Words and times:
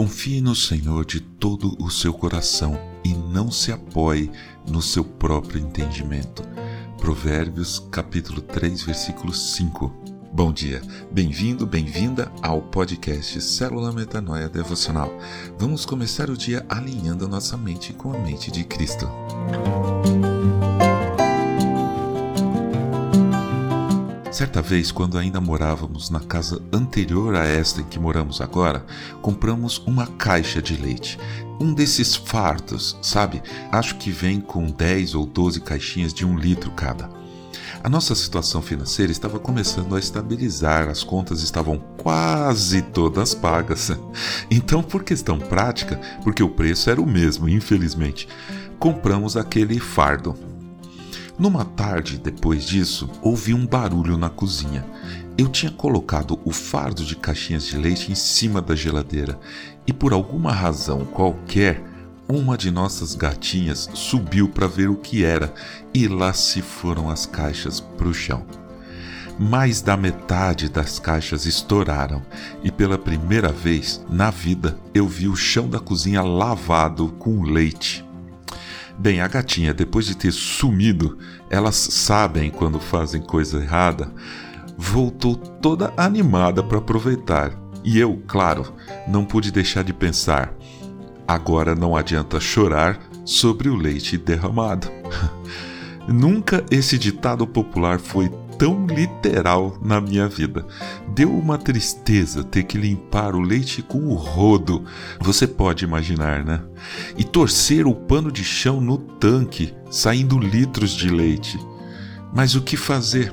Confie 0.00 0.40
no 0.40 0.54
Senhor 0.56 1.04
de 1.04 1.20
todo 1.20 1.76
o 1.78 1.90
seu 1.90 2.14
coração 2.14 2.80
e 3.04 3.12
não 3.12 3.50
se 3.50 3.70
apoie 3.70 4.30
no 4.66 4.80
seu 4.80 5.04
próprio 5.04 5.60
entendimento. 5.60 6.42
Provérbios 6.96 7.86
capítulo 7.90 8.40
3, 8.40 8.82
versículo 8.82 9.34
5. 9.34 9.92
Bom 10.32 10.54
dia, 10.54 10.80
bem-vindo, 11.12 11.66
bem-vinda 11.66 12.32
ao 12.40 12.62
podcast 12.62 13.42
Célula 13.42 13.92
Metanoia 13.92 14.48
Devocional. 14.48 15.12
Vamos 15.58 15.84
começar 15.84 16.30
o 16.30 16.36
dia 16.36 16.64
alinhando 16.66 17.26
a 17.26 17.28
nossa 17.28 17.58
mente 17.58 17.92
com 17.92 18.14
a 18.14 18.18
mente 18.18 18.50
de 18.50 18.64
Cristo. 18.64 19.06
Certa 24.40 24.62
vez, 24.62 24.90
quando 24.90 25.18
ainda 25.18 25.38
morávamos 25.38 26.08
na 26.08 26.18
casa 26.18 26.62
anterior 26.72 27.34
a 27.34 27.44
esta 27.44 27.82
em 27.82 27.84
que 27.84 27.98
moramos 27.98 28.40
agora, 28.40 28.86
compramos 29.20 29.76
uma 29.86 30.06
caixa 30.06 30.62
de 30.62 30.78
leite. 30.78 31.18
Um 31.60 31.74
desses 31.74 32.16
fartos, 32.16 32.96
sabe? 33.02 33.42
Acho 33.70 33.96
que 33.96 34.10
vem 34.10 34.40
com 34.40 34.64
10 34.64 35.14
ou 35.14 35.26
12 35.26 35.60
caixinhas 35.60 36.14
de 36.14 36.24
um 36.24 36.38
litro 36.38 36.70
cada. 36.70 37.10
A 37.84 37.88
nossa 37.90 38.14
situação 38.14 38.62
financeira 38.62 39.12
estava 39.12 39.38
começando 39.38 39.94
a 39.94 39.98
estabilizar, 39.98 40.88
as 40.88 41.04
contas 41.04 41.42
estavam 41.42 41.78
quase 41.98 42.80
todas 42.80 43.34
pagas. 43.34 43.92
Então, 44.50 44.82
por 44.82 45.04
questão 45.04 45.38
prática, 45.38 46.00
porque 46.24 46.42
o 46.42 46.48
preço 46.48 46.88
era 46.88 47.00
o 47.00 47.06
mesmo, 47.06 47.46
infelizmente, 47.46 48.26
compramos 48.78 49.36
aquele 49.36 49.78
fardo. 49.78 50.34
Numa 51.40 51.64
tarde 51.64 52.18
depois 52.18 52.64
disso, 52.64 53.08
ouvi 53.22 53.54
um 53.54 53.66
barulho 53.66 54.18
na 54.18 54.28
cozinha. 54.28 54.84
Eu 55.38 55.48
tinha 55.48 55.72
colocado 55.72 56.38
o 56.44 56.52
fardo 56.52 57.02
de 57.02 57.16
caixinhas 57.16 57.64
de 57.64 57.78
leite 57.78 58.12
em 58.12 58.14
cima 58.14 58.60
da 58.60 58.76
geladeira 58.76 59.40
e, 59.86 59.92
por 59.92 60.12
alguma 60.12 60.52
razão 60.52 61.02
qualquer, 61.06 61.82
uma 62.28 62.58
de 62.58 62.70
nossas 62.70 63.14
gatinhas 63.14 63.88
subiu 63.94 64.50
para 64.50 64.66
ver 64.66 64.90
o 64.90 64.96
que 64.96 65.24
era 65.24 65.50
e 65.94 66.06
lá 66.06 66.34
se 66.34 66.60
foram 66.60 67.08
as 67.08 67.24
caixas 67.24 67.80
para 67.80 68.06
o 68.06 68.12
chão. 68.12 68.44
Mais 69.38 69.80
da 69.80 69.96
metade 69.96 70.68
das 70.68 70.98
caixas 70.98 71.46
estouraram 71.46 72.20
e 72.62 72.70
pela 72.70 72.98
primeira 72.98 73.50
vez 73.50 74.04
na 74.10 74.30
vida 74.30 74.78
eu 74.92 75.08
vi 75.08 75.26
o 75.26 75.34
chão 75.34 75.70
da 75.70 75.80
cozinha 75.80 76.20
lavado 76.20 77.08
com 77.18 77.42
leite. 77.42 78.09
Bem, 79.00 79.22
a 79.22 79.28
gatinha, 79.28 79.72
depois 79.72 80.04
de 80.04 80.14
ter 80.14 80.30
sumido, 80.30 81.16
elas 81.48 81.74
sabem 81.74 82.50
quando 82.50 82.78
fazem 82.78 83.22
coisa 83.22 83.58
errada, 83.58 84.12
voltou 84.76 85.34
toda 85.34 85.90
animada 85.96 86.62
para 86.62 86.76
aproveitar. 86.76 87.58
E 87.82 87.98
eu, 87.98 88.22
claro, 88.28 88.74
não 89.08 89.24
pude 89.24 89.50
deixar 89.50 89.84
de 89.84 89.94
pensar: 89.94 90.52
agora 91.26 91.74
não 91.74 91.96
adianta 91.96 92.38
chorar 92.38 93.00
sobre 93.24 93.70
o 93.70 93.74
leite 93.74 94.18
derramado. 94.18 94.86
Nunca 96.06 96.62
esse 96.70 96.98
ditado 96.98 97.46
popular 97.46 97.98
foi 97.98 98.30
tão 98.60 98.86
literal 98.86 99.78
na 99.80 100.02
minha 100.02 100.28
vida. 100.28 100.66
Deu 101.08 101.34
uma 101.34 101.56
tristeza 101.56 102.44
ter 102.44 102.64
que 102.64 102.76
limpar 102.76 103.34
o 103.34 103.40
leite 103.40 103.80
com 103.80 104.00
o 104.08 104.14
rodo. 104.14 104.84
Você 105.18 105.46
pode 105.46 105.82
imaginar, 105.82 106.44
né? 106.44 106.60
E 107.16 107.24
torcer 107.24 107.86
o 107.86 107.94
pano 107.94 108.30
de 108.30 108.44
chão 108.44 108.78
no 108.78 108.98
tanque, 108.98 109.72
saindo 109.90 110.38
litros 110.38 110.90
de 110.90 111.08
leite. 111.08 111.58
Mas 112.34 112.54
o 112.54 112.60
que 112.60 112.76
fazer? 112.76 113.32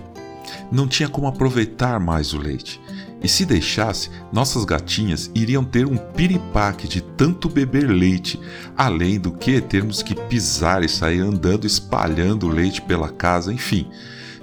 Não 0.72 0.88
tinha 0.88 1.09
como 1.09 1.28
aproveitar 1.28 2.00
mais 2.00 2.33
o 2.33 2.38
leite. 2.38 2.80
E 3.22 3.28
se 3.28 3.45
deixasse, 3.45 4.09
nossas 4.31 4.64
gatinhas 4.64 5.30
iriam 5.36 5.66
ter 5.66 5.86
um 5.86 5.98
piripaque 5.98 6.88
de 6.88 7.02
tanto 7.02 7.50
beber 7.50 7.89
leite, 7.89 8.39
além 8.78 9.20
do 9.20 9.33
que 9.33 9.59
termos 9.59 10.02
que 10.02 10.16
pisar 10.16 10.86
e 10.86 10.89
sair 10.89 11.20
andando 11.20 11.67
espalhando 11.67 12.48
leite 12.48 12.82
pela 12.82 13.10
casa, 13.10 13.52
enfim 13.52 13.89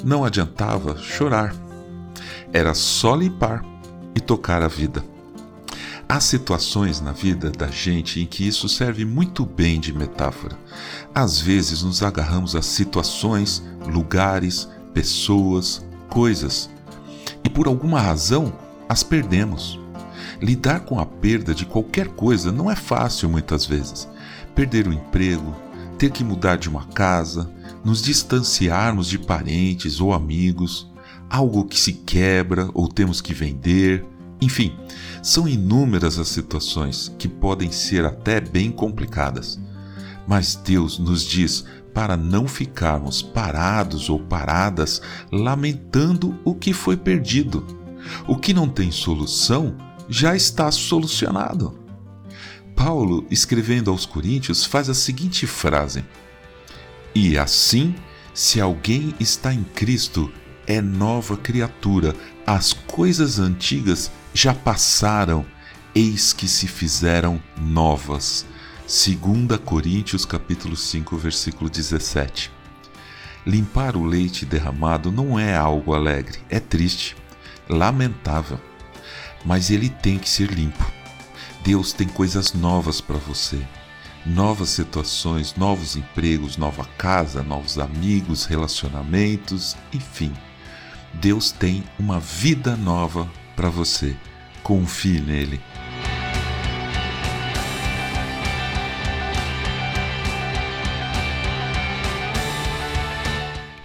não 0.05 0.25
adiantava 0.25 0.99
chorar. 0.99 1.55
Era 2.53 2.75
só 2.75 3.17
limpar 3.17 3.65
e 4.15 4.21
tocar 4.21 4.63
a 4.63 4.69
vida. 4.69 5.03
Há 6.07 6.21
situações 6.21 7.01
na 7.01 7.13
vida 7.13 7.51
da 7.51 7.69
gente 7.69 8.21
em 8.21 8.27
que 8.27 8.47
isso 8.47 8.69
serve 8.69 9.05
muito 9.07 9.47
bem 9.47 9.81
de 9.81 9.93
metáfora. 9.93 10.57
Às 11.15 11.41
vezes 11.41 11.83
nos 11.83 12.03
agarramos 12.03 12.55
a 12.55 12.61
situações, 12.61 13.65
lugares, 13.87 14.69
pessoas, 14.93 15.85
coisas 16.11 16.69
e 17.43 17.49
por 17.49 17.67
alguma 17.67 18.01
razão 18.01 18.53
as 18.89 19.03
perdemos. 19.03 19.81
Lidar 20.41 20.81
com 20.81 21.01
a 21.01 21.07
perda 21.07 21.55
de 21.55 21.65
qualquer 21.65 22.09
coisa 22.09 22.53
não 22.53 22.71
é 22.71 22.77
fácil 22.77 23.31
muitas 23.31 23.65
vezes. 23.65 24.07
Perder 24.55 24.87
o 24.87 24.93
emprego, 24.93 25.57
ter 25.99 26.11
que 26.11 26.23
mudar 26.23 26.57
de 26.57 26.69
uma 26.69 26.85
casa, 26.89 27.51
nos 27.85 28.01
distanciarmos 28.01 29.09
de 29.09 29.19
parentes 29.19 30.01
ou 30.01 30.13
amigos, 30.13 30.91
algo 31.29 31.65
que 31.65 31.79
se 31.79 31.93
quebra 31.93 32.69
ou 32.73 32.89
temos 32.89 33.21
que 33.21 33.35
vender, 33.35 34.05
enfim, 34.41 34.77
são 35.23 35.49
inúmeras 35.49 36.19
as 36.19 36.29
situações 36.29 37.15
que 37.19 37.29
podem 37.29 37.71
ser 37.71 38.05
até 38.05 38.41
bem 38.41 38.71
complicadas. 38.71 39.59
Mas 40.27 40.55
Deus 40.55 40.99
nos 40.99 41.25
diz 41.25 41.65
para 41.93 42.17
não 42.17 42.49
ficarmos 42.49 43.23
parados 43.23 44.11
ou 44.11 44.19
paradas 44.19 45.01
lamentando 45.31 46.39
o 46.45 46.55
que 46.55 46.73
foi 46.73 46.97
perdido. 46.97 47.65
O 48.27 48.37
que 48.37 48.53
não 48.53 48.69
tem 48.69 48.91
solução 48.91 49.77
já 50.09 50.35
está 50.35 50.71
solucionado. 50.71 51.79
Paulo, 52.75 53.25
escrevendo 53.31 53.91
aos 53.91 54.05
Coríntios, 54.05 54.65
faz 54.65 54.91
a 54.91 54.95
seguinte 54.95 55.47
frase: 55.47 56.05
E 57.15 57.39
assim, 57.39 57.95
se 58.33 58.61
alguém 58.61 59.15
está 59.21 59.55
em 59.55 59.63
Cristo, 59.63 60.33
é 60.67 60.81
nova 60.81 61.37
criatura, 61.37 62.15
as 62.45 62.73
coisas 62.73 63.39
antigas 63.39 64.11
já 64.33 64.53
passaram, 64.53 65.47
eis 65.95 66.33
que 66.33 66.49
se 66.49 66.67
fizeram 66.67 67.41
novas. 67.57 68.45
2 68.83 69.59
Coríntios 69.65 70.27
capítulo 70.27 70.75
5, 70.75 71.17
versículo 71.17 71.71
17. 71.71 72.51
Limpar 73.47 73.97
o 73.97 74.05
leite 74.05 74.45
derramado 74.45 75.13
não 75.13 75.39
é 75.39 75.55
algo 75.55 75.95
alegre, 75.95 76.41
é 76.51 76.59
triste, 76.59 77.17
lamentável, 77.69 78.59
mas 79.45 79.71
ele 79.71 79.89
tem 79.89 80.19
que 80.19 80.29
ser 80.29 80.51
limpo. 80.51 80.85
Deus 81.63 81.93
tem 81.93 82.09
coisas 82.09 82.53
novas 82.53 83.01
para 83.01 83.19
você. 83.19 83.65
Novas 84.27 84.71
situações, 84.71 85.55
novos 85.55 85.97
empregos, 85.97 86.57
nova 86.57 86.87
casa, 86.97 87.43
novos 87.43 87.79
amigos, 87.79 88.47
relacionamentos, 88.47 89.77
enfim. 89.93 90.33
Deus 91.13 91.53
tem 91.53 91.85
uma 91.99 92.19
vida 92.19 92.75
nova 92.75 93.31
para 93.55 93.69
você. 93.69 94.17
Confie 94.63 95.21
nele. 95.21 95.61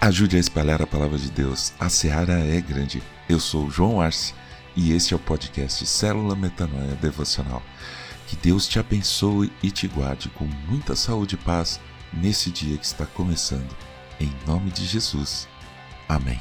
Ajude 0.00 0.38
a 0.38 0.40
espalhar 0.40 0.80
a 0.80 0.86
palavra 0.86 1.18
de 1.18 1.30
Deus. 1.30 1.74
A 1.78 1.90
seara 1.90 2.32
é 2.32 2.58
grande. 2.62 3.02
Eu 3.28 3.38
sou 3.38 3.70
João 3.70 4.00
Arce 4.00 4.32
e 4.74 4.92
este 4.92 5.12
é 5.12 5.16
o 5.16 5.20
podcast 5.20 5.84
Célula 5.84 6.34
Metanoia 6.34 6.94
Devocional. 6.94 7.62
Que 8.30 8.36
Deus 8.36 8.68
te 8.68 8.78
abençoe 8.78 9.50
e 9.60 9.72
te 9.72 9.88
guarde 9.88 10.28
com 10.28 10.44
muita 10.68 10.94
saúde 10.94 11.34
e 11.34 11.38
paz 11.38 11.80
nesse 12.12 12.48
dia 12.48 12.78
que 12.78 12.86
está 12.86 13.04
começando. 13.04 13.76
Em 14.20 14.32
nome 14.46 14.70
de 14.70 14.86
Jesus. 14.86 15.48
Amém. 16.08 16.40